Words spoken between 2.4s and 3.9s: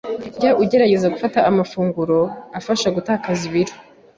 afasha gutakaza ibiro